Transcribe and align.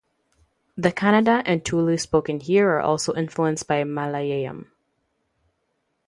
The 0.75 0.91
Kannada 0.91 1.43
and 1.45 1.63
Tulu 1.63 1.95
spoken 1.97 2.39
here 2.39 2.69
are 2.71 2.79
also 2.81 3.13
influenced 3.13 3.67
by 3.67 3.83
Malayalam. 3.83 4.65